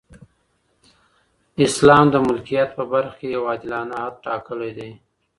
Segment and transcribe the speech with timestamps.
[1.65, 4.91] اسلام د ملکیت په برخه کي یو عادلانه حد ټاکلی دی.